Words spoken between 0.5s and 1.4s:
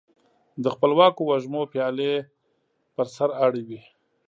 د خپلواکو